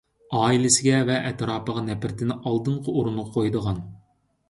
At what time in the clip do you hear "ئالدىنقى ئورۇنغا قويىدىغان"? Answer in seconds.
2.43-3.89